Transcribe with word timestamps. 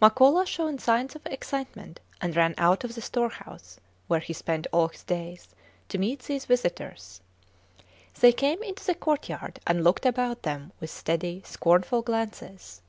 Makola 0.00 0.46
showed 0.46 0.80
signs 0.80 1.14
of 1.14 1.26
excitement, 1.26 2.00
and 2.18 2.34
ran 2.34 2.54
out 2.56 2.84
of 2.84 2.94
the 2.94 3.02
storehouse 3.02 3.78
(where 4.08 4.20
he 4.20 4.32
spent 4.32 4.66
all 4.72 4.88
his 4.88 5.02
days) 5.02 5.48
to 5.90 5.98
meet 5.98 6.20
these 6.20 6.46
visitors. 6.46 7.20
They 8.18 8.32
came 8.32 8.62
into 8.62 8.82
the 8.86 8.94
courtyard 8.94 9.60
and 9.66 9.84
looked 9.84 10.06
about 10.06 10.40
them 10.42 10.72
with 10.80 10.88
steady, 10.88 11.42
scornful 11.44 12.00
glances. 12.00 12.80